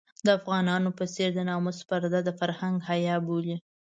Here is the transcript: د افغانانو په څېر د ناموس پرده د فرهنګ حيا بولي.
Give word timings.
د 0.25 0.27
افغانانو 0.39 0.89
په 0.97 1.05
څېر 1.13 1.29
د 1.35 1.39
ناموس 1.49 1.79
پرده 1.89 2.19
د 2.23 2.29
فرهنګ 2.39 2.75
حيا 2.87 3.15
بولي. 3.25 3.57